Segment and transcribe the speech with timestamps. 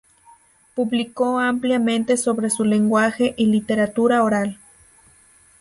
[0.73, 4.57] Publicó ampliamente sobre su lenguaje y literatura oral.